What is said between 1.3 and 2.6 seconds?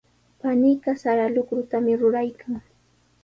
luqrutami ruraykan.